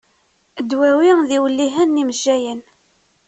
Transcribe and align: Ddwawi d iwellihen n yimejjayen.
Ddwawi 0.61 1.09
d 1.27 1.29
iwellihen 1.37 1.89
n 1.95 1.99
yimejjayen. 1.99 2.61